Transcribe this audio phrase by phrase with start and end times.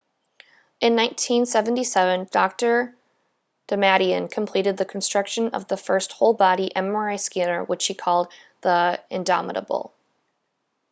[0.79, 2.95] in 1977 dr
[3.67, 9.93] damadian completed the construction of the first whole-body mri scanner which he called the indomitable